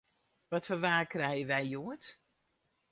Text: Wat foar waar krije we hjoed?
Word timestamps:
Wat 0.51 0.65
foar 0.67 0.81
waar 0.85 1.05
krije 1.13 1.45
we 1.49 1.57
hjoed? 1.71 2.03